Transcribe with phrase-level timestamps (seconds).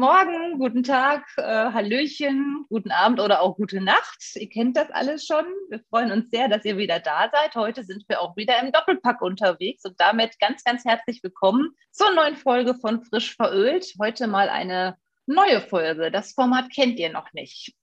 [0.00, 4.34] Morgen, guten Tag, äh, Hallöchen, guten Abend oder auch gute Nacht.
[4.34, 5.44] Ihr kennt das alles schon.
[5.68, 7.54] Wir freuen uns sehr, dass ihr wieder da seid.
[7.54, 12.14] Heute sind wir auch wieder im Doppelpack unterwegs und damit ganz, ganz herzlich willkommen zur
[12.14, 13.92] neuen Folge von Frisch verölt.
[14.00, 16.10] Heute mal eine neue Folge.
[16.10, 17.74] Das Format kennt ihr noch nicht.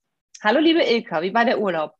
[0.42, 1.94] Hallo, liebe Ilka, wie war der Urlaub?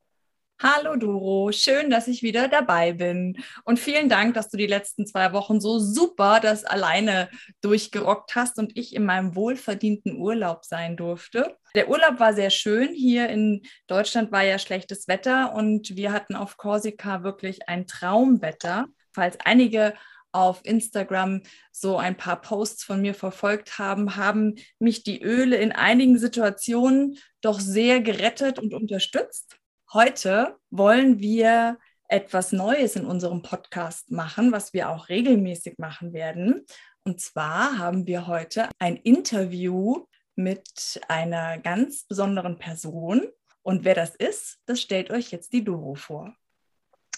[0.60, 3.38] Hallo Doro, schön, dass ich wieder dabei bin.
[3.62, 7.28] Und vielen Dank, dass du die letzten zwei Wochen so super das alleine
[7.60, 11.56] durchgerockt hast und ich in meinem wohlverdienten Urlaub sein durfte.
[11.77, 12.92] Der Urlaub war sehr schön.
[12.92, 18.86] Hier in Deutschland war ja schlechtes Wetter und wir hatten auf Korsika wirklich ein Traumwetter.
[19.12, 19.94] Falls einige
[20.33, 25.70] auf Instagram so ein paar Posts von mir verfolgt haben, haben mich die Öle in
[25.70, 29.58] einigen Situationen doch sehr gerettet und unterstützt.
[29.94, 36.67] Heute wollen wir etwas Neues in unserem Podcast machen, was wir auch regelmäßig machen werden.
[37.05, 43.28] Und zwar haben wir heute ein Interview mit einer ganz besonderen Person.
[43.62, 46.34] Und wer das ist, das stellt euch jetzt die Doro vor.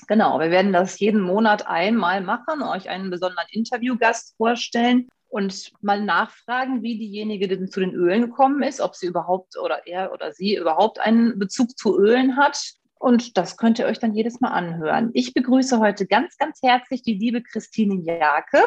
[0.06, 6.03] Genau, wir werden das jeden Monat einmal machen, euch einen besonderen Interviewgast vorstellen und mal
[6.03, 10.33] nachfragen, wie diejenige denn zu den Ölen gekommen ist, ob sie überhaupt oder er oder
[10.33, 12.75] sie überhaupt einen Bezug zu Ölen hat.
[12.98, 15.11] Und das könnt ihr euch dann jedes Mal anhören.
[15.15, 18.62] Ich begrüße heute ganz, ganz herzlich die liebe Christine Jake.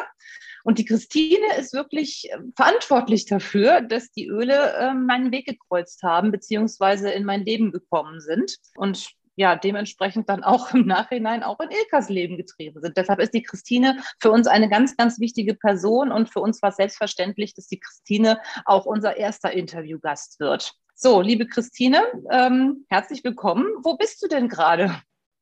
[0.64, 6.02] Und die Christine ist wirklich äh, verantwortlich dafür, dass die Öle äh, meinen Weg gekreuzt
[6.02, 8.56] haben, beziehungsweise in mein Leben gekommen sind.
[8.76, 12.96] Und ja, dementsprechend dann auch im Nachhinein auch in Ilkas Leben getrieben sind.
[12.96, 16.70] Deshalb ist die Christine für uns eine ganz, ganz wichtige Person und für uns war
[16.70, 20.74] es selbstverständlich, dass die Christine auch unser erster Interviewgast wird.
[20.94, 23.66] So, liebe Christine, ähm, herzlich willkommen.
[23.82, 24.94] Wo bist du denn gerade?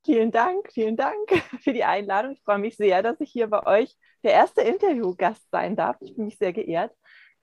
[0.05, 1.17] Vielen Dank, vielen Dank
[1.61, 2.33] für die Einladung.
[2.33, 5.97] Ich freue mich sehr, dass ich hier bei euch der erste Interviewgast sein darf.
[6.01, 6.93] Ich bin mich sehr geehrt.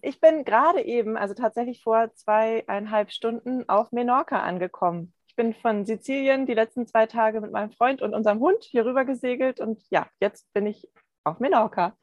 [0.01, 6.45] Ich bin gerade eben, also tatsächlich vor zweieinhalb Stunden auf Menorca angekommen bin von Sizilien
[6.45, 10.05] die letzten zwei Tage mit meinem Freund und unserem Hund hier rüber gesegelt und ja,
[10.19, 10.89] jetzt bin ich
[11.23, 11.95] auf Menorca.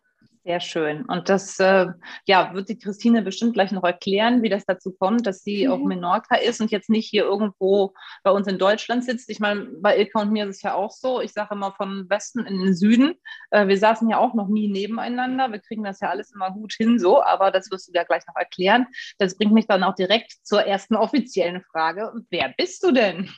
[0.47, 1.05] Sehr schön.
[1.07, 1.87] Und das äh,
[2.25, 5.73] ja, wird die Christine bestimmt gleich noch erklären, wie das dazu kommt, dass sie mhm.
[5.73, 9.29] auf Menorca ist und jetzt nicht hier irgendwo bei uns in Deutschland sitzt.
[9.29, 11.21] Ich meine, bei Ilka und mir ist es ja auch so.
[11.21, 13.17] Ich sage immer vom Westen in den Süden.
[13.51, 15.51] Äh, wir saßen ja auch noch nie nebeneinander.
[15.51, 18.23] Wir kriegen das ja alles immer gut hin so, aber das wirst du ja gleich
[18.28, 18.87] noch erklären.
[19.19, 22.13] Das bringt mich dann auch direkt zur ersten offiziellen Frage.
[22.31, 23.28] Wer bist du denn?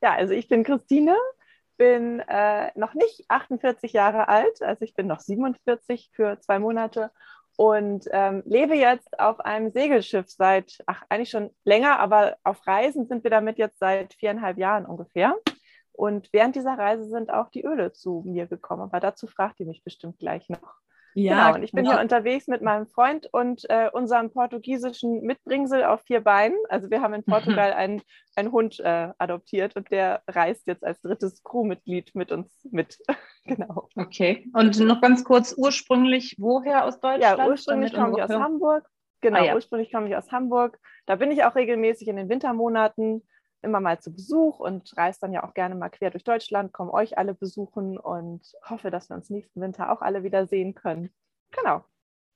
[0.00, 1.14] Ja, also ich bin Christine,
[1.78, 7.10] bin äh, noch nicht 48 Jahre alt, also ich bin noch 47 für zwei Monate
[7.56, 13.06] und ähm, lebe jetzt auf einem Segelschiff seit, ach, eigentlich schon länger, aber auf Reisen
[13.06, 15.34] sind wir damit jetzt seit viereinhalb Jahren ungefähr.
[15.92, 19.66] Und während dieser Reise sind auch die Öle zu mir gekommen, aber dazu fragt ihr
[19.66, 20.76] mich bestimmt gleich noch.
[21.14, 21.56] Ja, genau.
[21.56, 21.96] Und ich bin genau.
[21.96, 26.56] hier unterwegs mit meinem Freund und äh, unserem portugiesischen Mitbringsel auf vier Beinen.
[26.68, 28.02] Also wir haben in Portugal einen,
[28.36, 32.98] einen Hund äh, adoptiert und der reist jetzt als drittes Crewmitglied mit uns mit.
[33.44, 33.88] genau.
[33.96, 34.48] Okay.
[34.52, 37.38] Und noch ganz kurz, ursprünglich woher aus Deutschland?
[37.38, 38.88] Ja, ursprünglich komme ich aus Hamburg.
[39.20, 39.54] Genau, ah, ja.
[39.54, 40.78] ursprünglich komme ich aus Hamburg.
[41.06, 43.26] Da bin ich auch regelmäßig in den Wintermonaten
[43.62, 46.92] immer mal zu Besuch und reise dann ja auch gerne mal quer durch Deutschland, komme
[46.92, 51.10] euch alle besuchen und hoffe, dass wir uns nächsten Winter auch alle wieder sehen können.
[51.50, 51.84] Genau.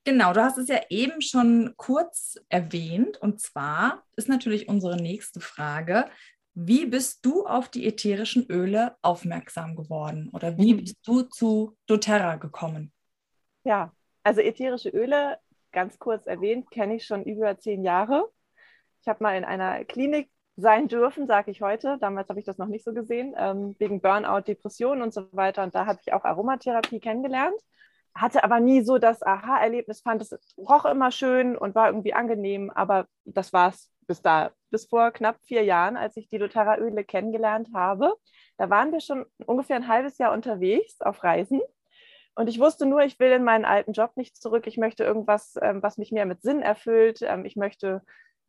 [0.04, 3.18] Genau, du hast es ja eben schon kurz erwähnt.
[3.18, 6.06] Und zwar ist natürlich unsere nächste Frage,
[6.54, 10.78] wie bist du auf die ätherischen Öle aufmerksam geworden oder wie mhm.
[10.78, 12.92] bist du zu doTERRA gekommen?
[13.64, 13.92] Ja,
[14.24, 15.38] also ätherische Öle,
[15.70, 18.28] ganz kurz erwähnt, kenne ich schon über zehn Jahre.
[19.00, 20.30] Ich habe mal in einer Klinik
[20.62, 21.98] sein dürfen, sage ich heute.
[22.00, 25.62] Damals habe ich das noch nicht so gesehen, ähm, wegen Burnout, Depressionen und so weiter.
[25.62, 27.60] Und da habe ich auch Aromatherapie kennengelernt.
[28.14, 32.70] Hatte aber nie so das Aha-Erlebnis, fand es roch immer schön und war irgendwie angenehm,
[32.70, 37.04] aber das war es bis da, bis vor knapp vier Jahren, als ich die doTERRA-Öle
[37.04, 38.12] kennengelernt habe.
[38.58, 41.60] Da waren wir schon ungefähr ein halbes Jahr unterwegs auf Reisen.
[42.34, 44.66] Und ich wusste nur, ich will in meinen alten Job nicht zurück.
[44.66, 47.20] Ich möchte irgendwas, ähm, was mich mehr mit Sinn erfüllt.
[47.22, 48.02] Ähm, ich möchte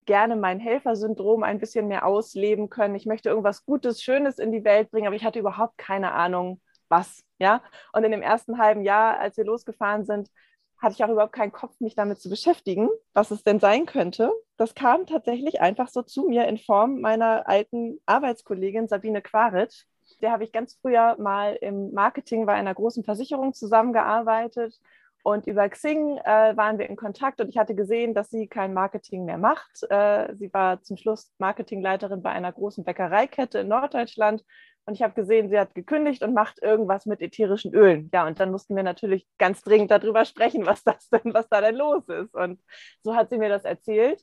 [0.05, 2.95] gerne mein Helfersyndrom ein bisschen mehr ausleben können.
[2.95, 6.61] Ich möchte irgendwas Gutes, Schönes in die Welt bringen, aber ich hatte überhaupt keine Ahnung,
[6.89, 7.23] was.
[7.39, 7.61] Ja?
[7.91, 10.29] Und in dem ersten halben Jahr, als wir losgefahren sind,
[10.77, 14.31] hatte ich auch überhaupt keinen Kopf, mich damit zu beschäftigen, was es denn sein könnte.
[14.57, 19.85] das kam tatsächlich einfach so zu mir in Form meiner alten Arbeitskollegin Sabine Quaritsch.
[20.21, 24.79] Der habe ich ganz früher mal im Marketing bei einer großen Versicherung zusammengearbeitet.
[25.23, 28.73] Und über Xing äh, waren wir in Kontakt und ich hatte gesehen, dass sie kein
[28.73, 29.83] Marketing mehr macht.
[29.89, 34.43] Äh, sie war zum Schluss Marketingleiterin bei einer großen Bäckereikette in Norddeutschland.
[34.85, 38.09] Und ich habe gesehen, sie hat gekündigt und macht irgendwas mit ätherischen Ölen.
[38.13, 41.61] Ja, und dann mussten wir natürlich ganz dringend darüber sprechen, was das denn, was da
[41.61, 42.35] denn los ist.
[42.35, 42.61] Und
[43.01, 44.21] so hat sie mir das erzählt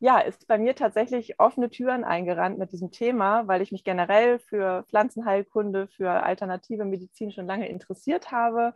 [0.00, 4.38] ja, ist bei mir tatsächlich offene Türen eingerannt mit diesem Thema, weil ich mich generell
[4.38, 8.74] für Pflanzenheilkunde, für alternative Medizin schon lange interessiert habe.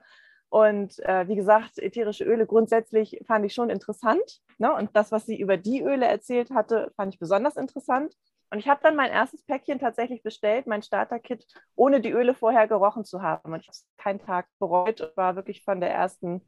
[0.53, 4.43] Und äh, wie gesagt, ätherische Öle grundsätzlich fand ich schon interessant.
[4.59, 4.71] Ne?
[4.75, 8.15] Und das, was sie über die Öle erzählt hatte, fand ich besonders interessant.
[8.51, 12.69] Und ich habe dann mein erstes Päckchen tatsächlich bestellt, mein Starter-Kit, ohne die Öle vorher
[12.69, 13.51] gerochen zu haben.
[13.51, 16.47] Und ich habe es keinen Tag bereut und war wirklich von der ersten,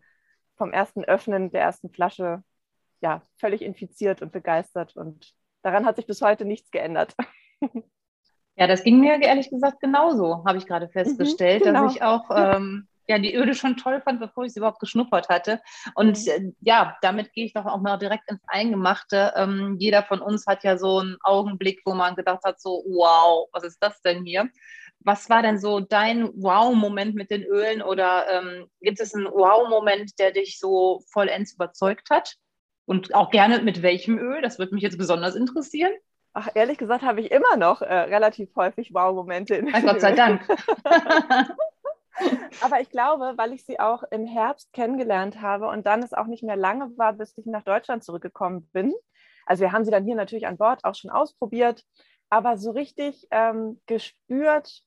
[0.59, 2.45] vom ersten Öffnen der ersten Flasche
[3.01, 4.99] ja, völlig infiziert und begeistert.
[4.99, 7.15] Und daran hat sich bis heute nichts geändert.
[8.57, 11.83] Ja, das ging mir ehrlich gesagt genauso, habe ich gerade festgestellt, mhm, genau.
[11.83, 15.29] dass ich auch ähm, ja, die Öle schon toll fand, bevor ich sie überhaupt geschnuppert
[15.29, 15.61] hatte.
[15.95, 16.29] Und mhm.
[16.29, 19.33] äh, ja, damit gehe ich doch auch mal direkt ins Eingemachte.
[19.37, 23.49] Ähm, jeder von uns hat ja so einen Augenblick, wo man gedacht hat, so, wow,
[23.53, 24.49] was ist das denn hier?
[25.01, 30.19] Was war denn so dein Wow-Moment mit den Ölen oder ähm, gibt es einen Wow-Moment,
[30.19, 32.37] der dich so vollends überzeugt hat?
[32.87, 34.43] Und auch gerne mit welchem Öl?
[34.43, 35.93] Das würde mich jetzt besonders interessieren.
[36.33, 39.55] Ach, ehrlich gesagt habe ich immer noch äh, relativ häufig Wow-Momente.
[39.55, 40.43] In Gott sei Dank.
[42.61, 46.27] Aber ich glaube, weil ich sie auch im Herbst kennengelernt habe und dann es auch
[46.27, 48.95] nicht mehr lange war, bis ich nach Deutschland zurückgekommen bin.
[49.47, 51.85] Also wir haben sie dann hier natürlich an Bord auch schon ausprobiert,
[52.31, 54.83] aber so richtig ähm, gespürt,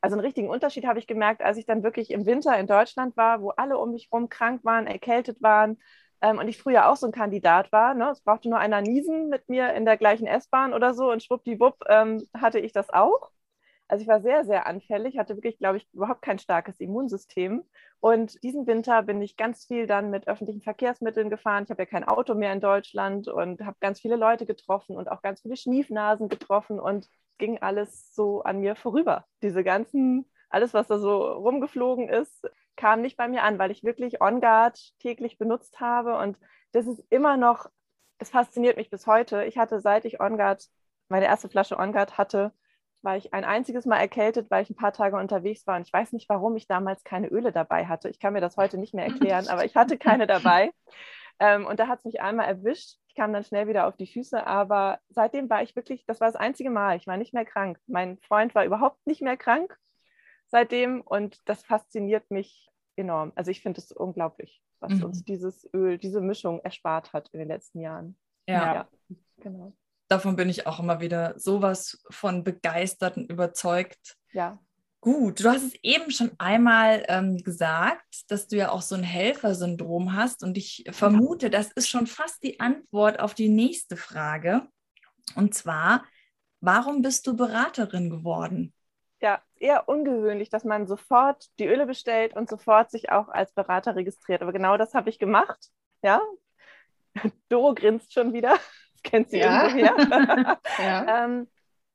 [0.00, 3.16] also einen richtigen Unterschied habe ich gemerkt, als ich dann wirklich im Winter in Deutschland
[3.16, 5.78] war, wo alle um mich herum krank waren, erkältet waren
[6.20, 7.94] ähm, und ich früher auch so ein Kandidat war.
[7.94, 8.10] Ne?
[8.10, 11.84] Es brauchte nur einer niesen mit mir in der gleichen S-Bahn oder so und schwuppdiwupp
[11.88, 13.30] ähm, hatte ich das auch.
[13.88, 17.62] Also ich war sehr, sehr anfällig, hatte wirklich, glaube ich, überhaupt kein starkes Immunsystem.
[18.00, 21.64] Und diesen Winter bin ich ganz viel dann mit öffentlichen Verkehrsmitteln gefahren.
[21.64, 25.10] Ich habe ja kein Auto mehr in Deutschland und habe ganz viele Leute getroffen und
[25.10, 27.08] auch ganz viele Schniefnasen getroffen und
[27.38, 29.26] ging alles so an mir vorüber.
[29.42, 33.84] Diese ganzen, alles, was da so rumgeflogen ist, kam nicht bei mir an, weil ich
[33.84, 36.16] wirklich On Guard täglich benutzt habe.
[36.16, 36.38] Und
[36.72, 37.66] das ist immer noch,
[38.18, 39.44] es fasziniert mich bis heute.
[39.44, 40.66] Ich hatte, seit ich On Guard,
[41.08, 42.52] meine erste Flasche On Guard hatte,
[43.02, 45.76] war ich ein einziges Mal erkältet, weil ich ein paar Tage unterwegs war.
[45.76, 48.08] Und ich weiß nicht, warum ich damals keine Öle dabei hatte.
[48.08, 50.72] Ich kann mir das heute nicht mehr erklären, aber ich hatte keine dabei.
[51.40, 52.98] Ähm, und da hat es mich einmal erwischt.
[53.08, 56.28] Ich kam dann schnell wieder auf die Füße, aber seitdem war ich wirklich, das war
[56.28, 56.98] das einzige Mal.
[56.98, 57.80] Ich war nicht mehr krank.
[57.86, 59.76] Mein Freund war überhaupt nicht mehr krank
[60.52, 63.32] seitdem und das fasziniert mich enorm.
[63.34, 65.04] Also ich finde es unglaublich, was mhm.
[65.04, 68.16] uns dieses Öl, diese Mischung erspart hat in den letzten Jahren.
[68.46, 68.74] Ja.
[68.74, 68.88] ja,
[69.38, 69.72] genau.
[70.12, 74.18] Davon bin ich auch immer wieder sowas von begeistert und überzeugt.
[74.32, 74.58] Ja.
[75.00, 79.02] Gut, du hast es eben schon einmal ähm, gesagt, dass du ja auch so ein
[79.02, 84.68] Helfersyndrom hast und ich vermute, das ist schon fast die Antwort auf die nächste Frage.
[85.34, 86.04] Und zwar,
[86.60, 88.74] warum bist du Beraterin geworden?
[89.22, 93.94] ja, eher ungewöhnlich, dass man sofort die Öle bestellt und sofort sich auch als Berater
[93.94, 94.42] registriert.
[94.42, 95.70] Aber genau das habe ich gemacht.
[96.02, 96.20] Ja.
[97.48, 98.58] Doro grinst schon wieder.
[99.10, 99.66] Kennt sie ja.
[99.66, 100.58] irgendwoher.
[100.78, 101.24] ja.
[101.24, 101.48] ähm,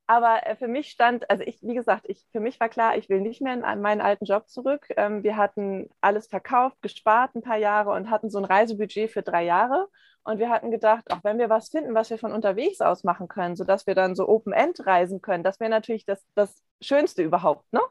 [0.07, 3.09] aber äh, für mich stand, also ich, wie gesagt, ich, für mich war klar, ich
[3.09, 4.87] will nicht mehr in meinen alten Job zurück.
[4.95, 9.21] Ähm, wir hatten alles verkauft, gespart ein paar Jahre und hatten so ein Reisebudget für
[9.21, 9.89] drei Jahre.
[10.23, 13.27] Und wir hatten gedacht, auch wenn wir was finden, was wir von unterwegs aus machen
[13.27, 17.71] können, sodass wir dann so Open-End reisen können, das wäre natürlich das, das Schönste überhaupt.
[17.73, 17.81] Ne?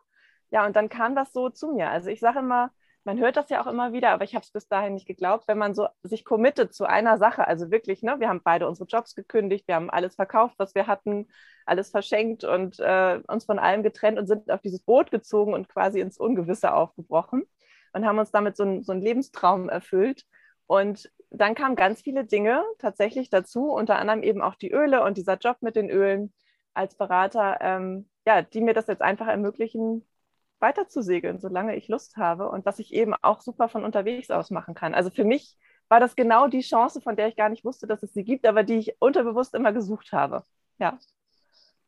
[0.50, 1.90] Ja, und dann kam das so zu mir.
[1.90, 2.70] Also ich sage immer,
[3.06, 5.46] man hört das ja auch immer wieder, aber ich habe es bis dahin nicht geglaubt,
[5.46, 8.88] wenn man so sich committet zu einer Sache, also wirklich, ne, wir haben beide unsere
[8.88, 11.28] Jobs gekündigt, wir haben alles verkauft, was wir hatten,
[11.66, 15.68] alles verschenkt und äh, uns von allem getrennt und sind auf dieses Boot gezogen und
[15.68, 17.44] quasi ins Ungewisse aufgebrochen
[17.92, 20.24] und haben uns damit so, ein, so einen Lebenstraum erfüllt.
[20.66, 25.16] Und dann kamen ganz viele Dinge tatsächlich dazu, unter anderem eben auch die Öle und
[25.16, 26.32] dieser Job mit den Ölen
[26.74, 30.04] als Berater, ähm, ja, die mir das jetzt einfach ermöglichen,
[30.58, 34.30] weiter zu segeln, solange ich Lust habe und was ich eben auch super von unterwegs
[34.30, 34.94] aus machen kann.
[34.94, 35.56] Also für mich
[35.88, 38.46] war das genau die Chance, von der ich gar nicht wusste, dass es sie gibt,
[38.46, 40.44] aber die ich unterbewusst immer gesucht habe.
[40.78, 40.98] Ja.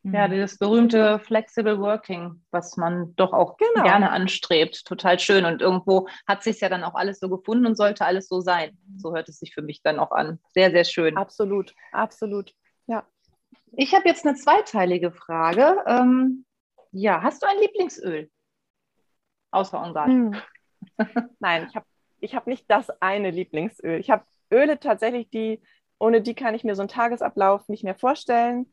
[0.04, 3.82] Ja, das berühmte Flexible Working, was man doch auch genau.
[3.82, 4.87] gerne anstrebt.
[4.87, 5.44] Total schön.
[5.44, 8.78] Und irgendwo hat sich ja dann auch alles so gefunden und sollte alles so sein.
[8.96, 10.38] So hört es sich für mich dann auch an.
[10.54, 11.16] Sehr, sehr schön.
[11.16, 12.54] Absolut, absolut.
[12.87, 13.04] Ja.
[13.72, 15.82] Ich habe jetzt eine zweiteilige Frage.
[15.87, 16.46] Ähm,
[16.92, 18.30] ja, hast du ein Lieblingsöl?
[19.50, 20.37] Außer On Hm.
[21.40, 21.87] Nein, ich habe
[22.21, 24.00] ich hab nicht das eine Lieblingsöl.
[24.00, 25.62] Ich habe Öle tatsächlich, die
[25.99, 28.73] ohne die kann ich mir so einen Tagesablauf nicht mehr vorstellen.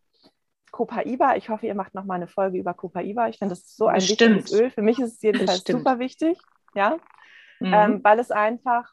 [0.72, 3.30] Copaiba, ich hoffe, ihr macht nochmal eine Folge über Copaiba.
[3.30, 4.36] Ich finde, das ist so ein Bestimmt.
[4.36, 4.70] wichtiges Öl.
[4.72, 5.80] Für mich ist es jedenfalls Bestimmt.
[5.80, 6.38] super wichtig,
[6.76, 6.98] ja,
[7.62, 7.74] Mhm.
[7.74, 8.92] ähm, weil es einfach,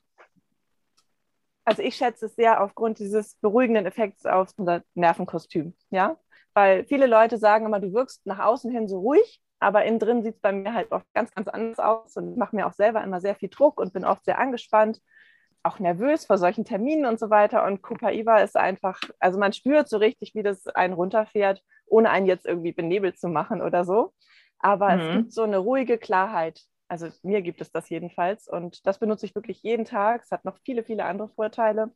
[1.65, 6.17] also ich schätze es sehr aufgrund dieses beruhigenden Effekts auf unser Nervenkostüm, ja,
[6.55, 10.23] weil viele Leute sagen immer, du wirkst nach außen hin so ruhig, aber innen drin
[10.23, 13.02] sieht es bei mir halt oft ganz, ganz anders aus und mache mir auch selber
[13.04, 15.00] immer sehr viel Druck und bin oft sehr angespannt,
[15.62, 17.64] auch nervös vor solchen Terminen und so weiter.
[17.66, 22.26] Und Copaiba ist einfach, also man spürt so richtig, wie das einen runterfährt, ohne einen
[22.26, 24.12] jetzt irgendwie benebelt zu machen oder so.
[24.59, 24.97] Aber Mhm.
[24.97, 26.61] es gibt so eine ruhige Klarheit.
[26.88, 30.23] Also mir gibt es das jedenfalls und das benutze ich wirklich jeden Tag.
[30.25, 31.92] Es hat noch viele, viele andere Vorteile.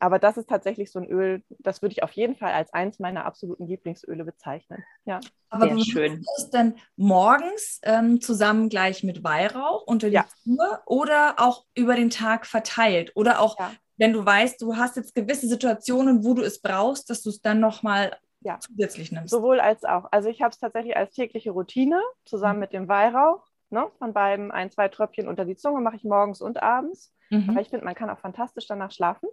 [0.00, 2.98] Aber das ist tatsächlich so ein Öl, das würde ich auf jeden Fall als eins
[2.98, 4.82] meiner absoluten Lieblingsöle bezeichnen.
[5.04, 5.20] Ja.
[5.50, 6.12] Aber Sehr du schön.
[6.12, 10.26] benutzt es dann morgens ähm, zusammen gleich mit Weihrauch unter die Ja.
[10.44, 13.12] Zunge oder auch über den Tag verteilt?
[13.14, 13.72] Oder auch, Ja.
[13.96, 17.40] wenn du weißt, du hast jetzt gewisse Situationen, wo du es brauchst, dass du es
[17.40, 18.58] dann nochmal Ja.
[18.60, 19.30] zusätzlich nimmst.
[19.30, 20.06] Sowohl als auch.
[20.12, 22.60] Also ich habe es tatsächlich als tägliche Routine zusammen Mhm.
[22.60, 23.44] mit dem Weihrauch.
[23.70, 27.12] Ne, von beiden ein, zwei Tröpfchen unter die Zunge mache ich morgens und abends.
[27.28, 27.50] Mhm.
[27.50, 29.28] Aber ich finde, man kann auch fantastisch danach schlafen.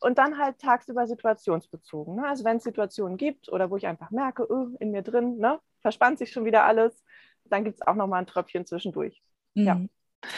[0.00, 2.16] Und dann halt tagsüber situationsbezogen.
[2.16, 2.26] Ne?
[2.26, 5.58] Also wenn es Situationen gibt oder wo ich einfach merke, öh, in mir drin ne,
[5.80, 7.02] verspannt sich schon wieder alles,
[7.44, 9.22] dann gibt es auch nochmal ein Tröpfchen zwischendurch.
[9.54, 9.76] ja.
[9.76, 9.88] Mhm.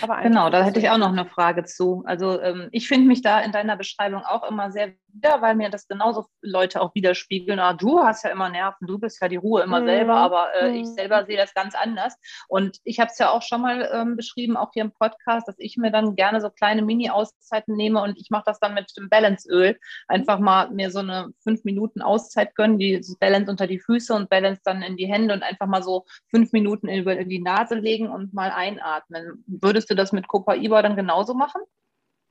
[0.03, 2.03] Aber eigentlich Genau, da hätte ich auch noch eine Frage zu.
[2.05, 5.69] Also ähm, ich finde mich da in deiner Beschreibung auch immer sehr wieder, weil mir
[5.71, 7.59] das genauso Leute auch widerspiegeln.
[7.59, 9.87] Ah, du hast ja immer Nerven, du bist ja die Ruhe immer Mhm.
[9.87, 10.95] selber, aber äh, ich Mhm.
[10.95, 12.17] selber sehe das ganz anders.
[12.49, 15.57] Und ich habe es ja auch schon mal ähm, beschrieben, auch hier im Podcast, dass
[15.59, 19.09] ich mir dann gerne so kleine Mini-Auszeiten nehme und ich mache das dann mit dem
[19.09, 19.79] Balance-Öl.
[20.07, 24.31] Einfach mal mir so eine fünf Minuten Auszeit gönnen, die Balance unter die Füße und
[24.31, 27.75] Balance dann in die Hände und einfach mal so fünf Minuten über in die Nase
[27.75, 29.45] legen und mal einatmen.
[29.47, 31.61] Würdest du das mit Copaiba dann genauso machen?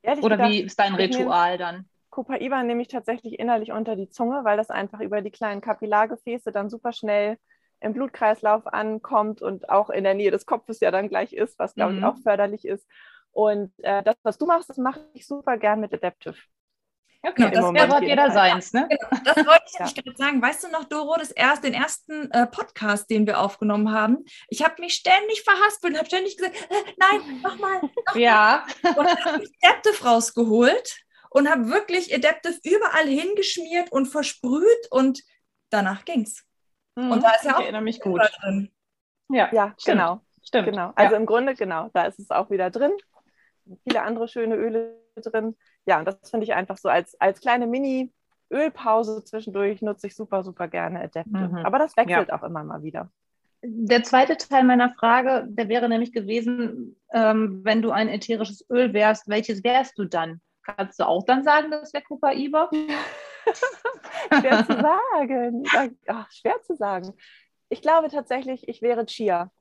[0.02, 1.90] Ehrlich Oder wie ist dein ich Ritual dann?
[2.18, 6.52] Copaiba nehme ich tatsächlich innerlich unter die Zunge, weil das einfach über die kleinen Kapillargefäße
[6.52, 7.38] dann super schnell
[7.80, 11.76] im Blutkreislauf ankommt und auch in der Nähe des Kopfes ja dann gleich ist, was
[11.76, 12.06] glaube ich Mhm.
[12.06, 12.88] auch förderlich ist.
[13.30, 16.34] Und äh, das, was du machst, das mache ich super gern mit Adaptive.
[17.22, 18.88] Okay, Im das wäre hat jeder seins, ne?
[19.24, 19.86] Das wollte ich Ja.
[19.86, 20.42] nämlich gerade sagen.
[20.42, 24.24] Weißt du noch, Doro, das erst, den ersten äh, Podcast, den wir aufgenommen haben?
[24.50, 27.82] Ich habe mich ständig verhaspelt und habe ständig gesagt, äh, nein, nochmal.
[28.16, 28.66] Ja.
[28.84, 30.98] Und habe mich Adaptive rausgeholt
[31.30, 35.22] und habe wirklich Adaptive überall hingeschmiert und versprüht und
[35.70, 36.44] danach ging's.
[36.96, 38.22] Und da ist ja ich auch erinnere mich gut.
[38.42, 38.72] Drin.
[39.30, 39.98] Ja, Ja, stimmt.
[39.98, 40.22] genau.
[40.44, 40.70] Stimmt.
[40.70, 40.94] Genau.
[40.96, 41.20] Also ja.
[41.20, 42.92] im Grunde, genau, da ist es auch wieder drin.
[43.84, 45.58] Viele andere schöne Öle drin.
[45.86, 50.44] Ja, und das finde ich einfach so als, als kleine Mini-Ölpause zwischendurch nutze ich super,
[50.44, 51.50] super gerne Adaptive.
[51.50, 51.58] Mhm.
[51.66, 53.12] Aber das wechselt auch immer mal wieder.
[53.62, 58.94] Der zweite Teil meiner Frage, der wäre nämlich gewesen, ähm, wenn du ein ätherisches Öl
[58.94, 60.40] wärst, welches wärst du dann?
[60.76, 62.70] Kannst du auch dann sagen, das wäre Copaiba?
[64.40, 65.64] schwer zu sagen.
[66.08, 67.14] Ach, schwer zu sagen.
[67.70, 69.52] Ich glaube tatsächlich, ich wäre Chia.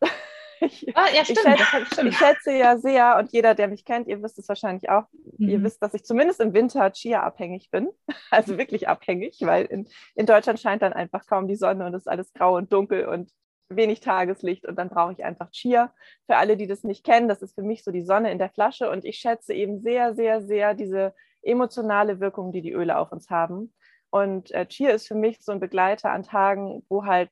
[0.58, 1.40] Ich, Ah, ja, ich, stimmt.
[1.40, 4.48] schätze, das hat- ich schätze ja sehr, und jeder, der mich kennt, ihr wisst es
[4.48, 5.04] wahrscheinlich auch,
[5.36, 5.64] ihr Mhm.
[5.64, 7.90] wisst, dass ich zumindest im Winter Chia-abhängig bin.
[8.30, 12.04] Also wirklich abhängig, weil in, in Deutschland scheint dann einfach kaum die Sonne und es
[12.04, 13.30] ist alles grau und dunkel und
[13.68, 15.92] wenig Tageslicht und dann brauche ich einfach Chia.
[16.26, 18.50] Für alle, die das nicht kennen, das ist für mich so die Sonne in der
[18.50, 23.12] Flasche und ich schätze eben sehr, sehr, sehr diese emotionale Wirkung, die die Öle auf
[23.12, 23.72] uns haben.
[24.10, 27.30] Und äh, Chia ist für mich so ein Begleiter an Tagen, wo halt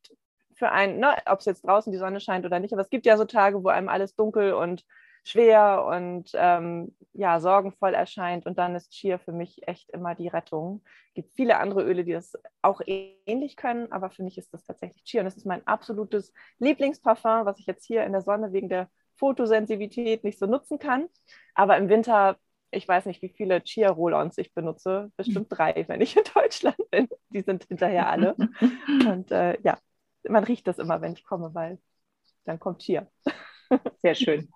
[0.54, 3.06] für einen, ne, ob es jetzt draußen die Sonne scheint oder nicht, aber es gibt
[3.06, 4.84] ja so Tage, wo einem alles dunkel und
[5.24, 8.46] schwer und ähm, ja, sorgenvoll erscheint.
[8.46, 10.82] Und dann ist Chia für mich echt immer die Rettung.
[11.08, 14.64] Es gibt viele andere Öle, die das auch ähnlich können, aber für mich ist das
[14.64, 15.20] tatsächlich Chia.
[15.20, 18.88] Und das ist mein absolutes Lieblingsparfum, was ich jetzt hier in der Sonne wegen der
[19.16, 21.08] Fotosensibilität nicht so nutzen kann.
[21.54, 22.36] Aber im Winter,
[22.70, 25.10] ich weiß nicht, wie viele Chia-Roll-Ons ich benutze.
[25.16, 27.08] Bestimmt drei, wenn ich in Deutschland bin.
[27.30, 28.36] Die sind hinterher alle.
[29.08, 29.78] Und äh, ja,
[30.28, 31.78] man riecht das immer, wenn ich komme, weil
[32.44, 33.06] dann kommt Chia.
[34.02, 34.52] Sehr schön.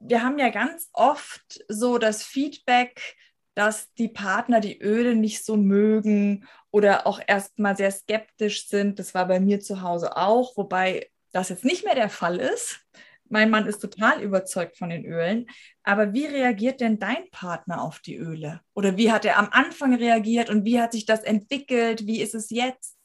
[0.00, 3.16] Wir haben ja ganz oft so das Feedback,
[3.54, 8.98] dass die Partner die Öle nicht so mögen oder auch erstmal sehr skeptisch sind.
[8.98, 12.80] Das war bei mir zu Hause auch, wobei das jetzt nicht mehr der Fall ist.
[13.28, 15.46] Mein Mann ist total überzeugt von den Ölen.
[15.84, 18.60] Aber wie reagiert denn dein Partner auf die Öle?
[18.74, 22.06] Oder wie hat er am Anfang reagiert und wie hat sich das entwickelt?
[22.06, 22.96] Wie ist es jetzt?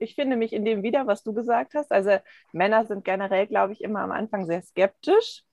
[0.00, 1.92] Ich finde mich in dem wieder, was du gesagt hast.
[1.92, 2.18] Also
[2.52, 5.44] Männer sind generell, glaube ich, immer am Anfang sehr skeptisch,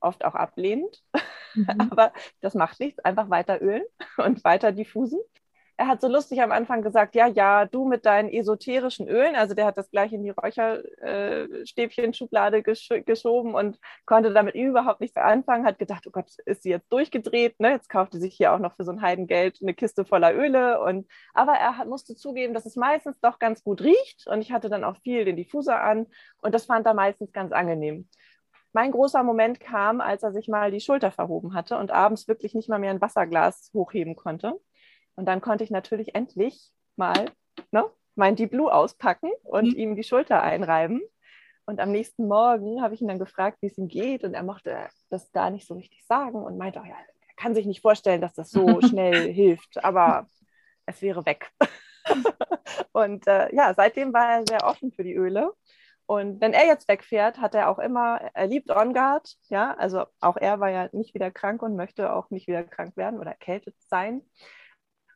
[0.00, 1.02] oft auch ablehnend.
[1.54, 1.88] Mhm.
[1.90, 3.82] Aber das macht nichts, einfach weiter ölen
[4.18, 5.18] und weiter diffusen.
[5.76, 9.54] er hat so lustig am Anfang gesagt, ja, ja, du mit deinen esoterischen Ölen, also
[9.54, 15.64] der hat das gleich in die Räucherstäbchen-Schublade gesch geschoben und konnte damit überhaupt nichts anfangen,
[15.64, 17.70] hat gedacht, oh Gott, ist sie jetzt durchgedreht, ne?
[17.70, 20.80] jetzt kauft sie sich hier auch noch für so ein Heidengeld eine Kiste voller Öle
[20.82, 24.52] und aber er hat, musste zugeben, dass es meistens doch ganz gut riecht und ich
[24.52, 26.06] hatte dann auch viel den Diffuser an
[26.42, 28.06] und das fand er meistens ganz angenehm.
[28.72, 32.54] Mein großer Moment kam, als er sich mal die Schulter verhoben hatte und abends wirklich
[32.54, 34.60] nicht mal mehr ein Wasserglas hochheben konnte.
[35.16, 37.26] Und dann konnte ich natürlich endlich mal
[37.72, 37.84] ne,
[38.14, 39.76] mein Deep Blue auspacken und mhm.
[39.76, 41.00] ihm die Schulter einreiben.
[41.66, 44.24] Und am nächsten Morgen habe ich ihn dann gefragt, wie es ihm geht.
[44.24, 44.76] Und er mochte
[45.08, 48.20] das gar nicht so richtig sagen und meinte, oh ja, er kann sich nicht vorstellen,
[48.20, 50.26] dass das so schnell hilft, aber
[50.86, 51.50] es wäre weg.
[52.92, 55.52] und äh, ja, seitdem war er sehr offen für die Öle.
[56.10, 60.06] Und wenn er jetzt wegfährt, hat er auch immer, er liebt On Guard, ja, also
[60.18, 63.30] auch er war ja nicht wieder krank und möchte auch nicht wieder krank werden oder
[63.30, 64.22] erkältet sein.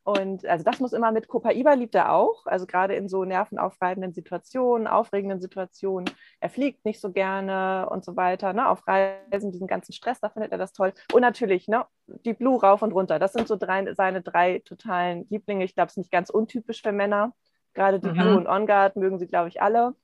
[0.04, 4.12] Und also das muss immer mit Copaiba liebt er auch, also gerade in so nervenaufreibenden
[4.12, 6.08] Situationen, aufregenden Situationen.
[6.38, 8.52] Er fliegt nicht so gerne und so weiter.
[8.52, 8.68] Ne?
[8.68, 10.92] Auf Reisen, diesen ganzen Stress, da findet er das toll.
[11.12, 13.18] Und natürlich, ne, die Blue rauf und runter.
[13.18, 15.64] Das sind so drei, seine drei totalen Lieblinge.
[15.64, 17.32] Ich glaube, es ist nicht ganz untypisch für Männer.
[17.72, 18.14] Gerade die mhm.
[18.14, 19.96] Blue und On Guard mögen sie, glaube ich, alle.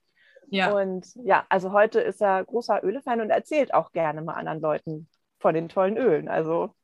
[0.50, 0.72] Ja.
[0.72, 5.08] Und ja, also heute ist er großer Ölefan und erzählt auch gerne mal anderen Leuten
[5.38, 6.28] von den tollen Ölen.
[6.28, 6.74] Also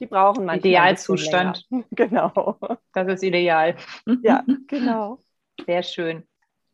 [0.00, 0.70] die brauchen manchmal.
[0.70, 1.66] Idealzustand.
[1.90, 2.58] Genau.
[2.92, 3.76] Das ist ideal.
[4.22, 5.18] Ja, genau.
[5.66, 6.24] Sehr schön.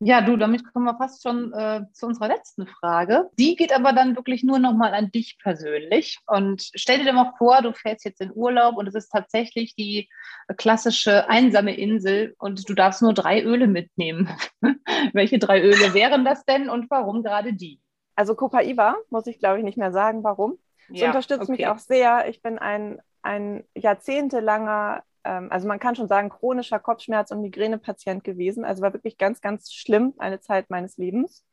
[0.02, 3.28] Ja, du, damit kommen wir fast schon äh, zu unserer letzten Frage.
[3.38, 6.18] Die geht aber dann wirklich nur nochmal an dich persönlich.
[6.26, 10.08] Und stell dir mal vor, du fährst jetzt in Urlaub und es ist tatsächlich die
[10.56, 14.30] klassische einsame Insel und du darfst nur drei Öle mitnehmen.
[15.12, 17.78] Welche drei Öle wären das denn und warum gerade die?
[18.14, 20.58] Also Copaiba muss ich, glaube ich, nicht mehr sagen, warum.
[20.90, 21.52] Es ja, unterstützt okay.
[21.52, 22.26] mich auch sehr.
[22.28, 28.24] Ich bin ein ein jahrzehntelanger, ähm, also man kann schon sagen, chronischer Kopfschmerz- und Migränepatient
[28.24, 28.64] gewesen.
[28.64, 31.44] Also war wirklich ganz, ganz schlimm eine Zeit meines Lebens.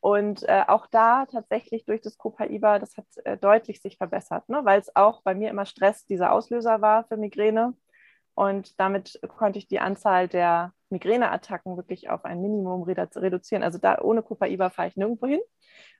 [0.00, 4.60] Und äh, auch da tatsächlich durch das Copaiba, das hat äh, deutlich sich verbessert, ne?
[4.64, 7.74] weil es auch bei mir immer Stress dieser Auslöser war für Migräne.
[8.34, 13.64] Und damit konnte ich die Anzahl der Migräneattacken wirklich auf ein Minimum reduzieren.
[13.64, 15.40] Also da ohne Copaiba fahre ich nirgendwo hin.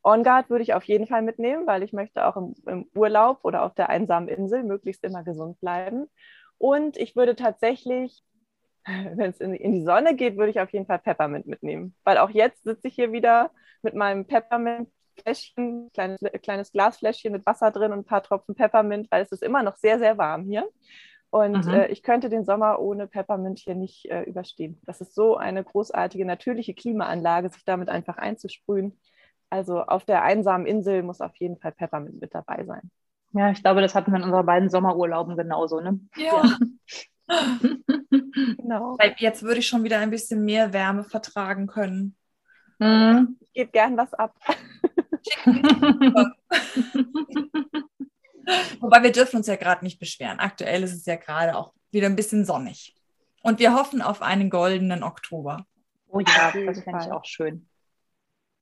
[0.05, 3.40] On Guard würde ich auf jeden Fall mitnehmen, weil ich möchte auch im, im Urlaub
[3.42, 6.07] oder auf der einsamen Insel möglichst immer gesund bleiben.
[6.59, 8.23] Und ich würde tatsächlich,
[8.87, 11.94] wenn es in, in, die Sonne geht, würde ich auf jeden Fall Peppermint mitnehmen.
[12.05, 13.51] Weil auch jetzt sitze ich hier wieder
[13.83, 19.23] mit meinem Peppermint-Fläschchen, kleines, kleines Glasfläschchen mit Wasser drin und ein paar Tropfen Peppermint, weil
[19.23, 20.68] es ist immer noch sehr, sehr warm hier.
[21.31, 21.75] Und mhm.
[21.75, 24.81] äh, ich könnte den Sommer ohne Peppermint hier nicht äh, überstehen.
[24.87, 28.99] Das ist so eine großartige natürliche Klimaanlage, sich damit einfach einzusprühen.
[29.51, 32.90] Also auf der einsamen Insel muss auf jeden Fall Peppermint mit dabei sein.
[33.33, 36.01] Ja, ich glaube, das hatten wir in unseren beiden Sommerurlauben genauso, ne?
[36.17, 36.43] Ja.
[36.45, 36.59] ja.
[38.57, 38.97] genau.
[38.99, 42.17] Weil jetzt würde ich schon wieder ein bisschen mehr Wärme vertragen können.
[42.79, 43.37] Mhm.
[43.41, 44.35] Ich gebe gern was ab.
[48.81, 50.38] Wobei wir dürfen uns ja gerade nicht beschweren.
[50.38, 52.95] Aktuell ist es ja gerade auch wieder ein bisschen sonnig.
[53.43, 55.67] Und wir hoffen auf einen goldenen Oktober.
[56.09, 57.67] Oh ja, das fände ich auch schön.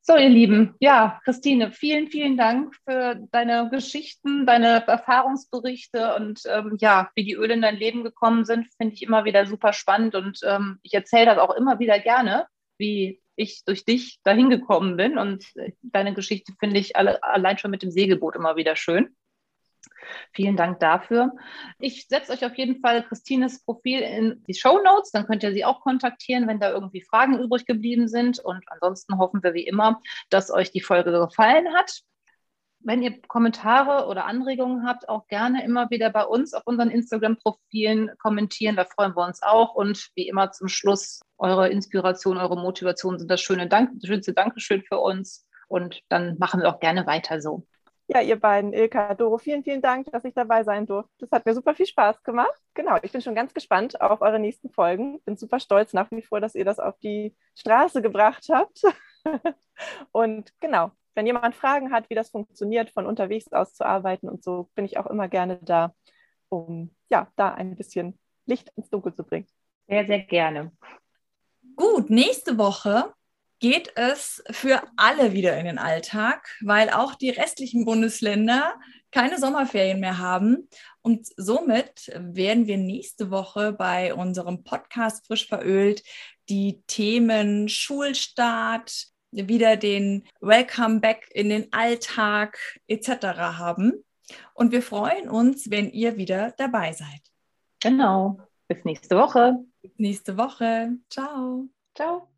[0.08, 6.76] So, ihr Lieben, ja, Christine, vielen, vielen Dank für deine Geschichten, deine Erfahrungsberichte und ähm,
[6.78, 10.14] ja, wie die Öle in dein Leben gekommen sind, finde ich immer wieder super spannend
[10.14, 12.46] und ähm, ich erzähle das auch immer wieder gerne,
[12.78, 17.58] wie ich durch dich dahin gekommen bin und äh, deine Geschichte finde ich alle, allein
[17.58, 19.16] schon mit dem Segelboot immer wieder schön.
[20.32, 21.32] Vielen Dank dafür.
[21.78, 25.52] Ich setze euch auf jeden Fall Christines Profil in die Show Notes, dann könnt ihr
[25.52, 28.38] sie auch kontaktieren, wenn da irgendwie Fragen übrig geblieben sind.
[28.38, 32.00] Und ansonsten hoffen wir wie immer, dass euch die Folge gefallen hat.
[32.80, 38.12] Wenn ihr Kommentare oder Anregungen habt, auch gerne immer wieder bei uns auf unseren Instagram-Profilen
[38.18, 38.76] kommentieren.
[38.76, 39.74] Da freuen wir uns auch.
[39.74, 44.82] Und wie immer zum Schluss, eure Inspiration, eure Motivation sind das schöne Dank, schönste Dankeschön
[44.82, 45.46] für uns.
[45.68, 47.66] Und dann machen wir auch gerne weiter so.
[48.08, 51.10] Ja, ihr beiden, Ilka, Doro, vielen, vielen Dank, dass ich dabei sein durfte.
[51.18, 52.60] Das hat mir super viel Spaß gemacht.
[52.74, 55.20] Genau, ich bin schon ganz gespannt auf eure nächsten Folgen.
[55.22, 58.82] Bin super stolz nach wie vor, dass ihr das auf die Straße gebracht habt.
[60.12, 64.44] und genau, wenn jemand Fragen hat, wie das funktioniert, von unterwegs aus zu arbeiten und
[64.44, 65.92] so, bin ich auch immer gerne da,
[66.48, 69.48] um ja, da ein bisschen Licht ins Dunkel zu bringen.
[69.88, 70.70] Sehr, sehr gerne.
[71.74, 73.12] Gut, nächste Woche
[73.58, 78.74] geht es für alle wieder in den Alltag, weil auch die restlichen Bundesländer
[79.10, 80.68] keine Sommerferien mehr haben.
[81.00, 86.02] Und somit werden wir nächste Woche bei unserem Podcast Frisch verölt
[86.48, 93.08] die Themen Schulstart, wieder den Welcome Back in den Alltag etc.
[93.58, 94.04] haben.
[94.54, 97.20] Und wir freuen uns, wenn ihr wieder dabei seid.
[97.80, 98.38] Genau.
[98.68, 99.64] Bis nächste Woche.
[99.82, 100.96] Bis nächste Woche.
[101.10, 101.68] Ciao.
[101.94, 102.35] Ciao.